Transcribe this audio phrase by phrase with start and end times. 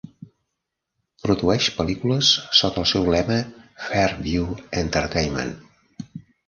[1.25, 2.31] Produeix pel·lícules
[2.63, 3.39] sota el seu lema,
[3.87, 4.53] Fairview
[4.85, 5.59] Entertainment.